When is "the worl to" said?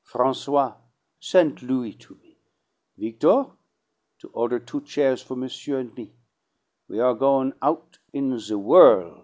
8.35-9.09